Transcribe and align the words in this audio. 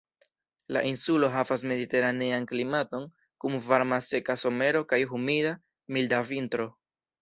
La 0.77 0.81
insulo 0.91 1.29
havas 1.35 1.65
mediteranean 1.73 2.49
klimaton 2.53 3.07
kun 3.45 3.61
varma 3.71 4.03
seka 4.09 4.41
somero 4.47 4.85
kaj 4.93 5.05
humida, 5.17 5.57
milda 5.97 6.29
vintro. 6.37 6.73